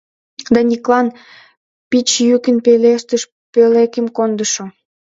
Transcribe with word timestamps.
Даниклан,— 0.53 1.07
пич 1.89 2.09
йӱкын 2.27 2.57
пелештыш 2.65 3.23
пӧлекым 3.53 4.05
кондышо. 4.17 4.65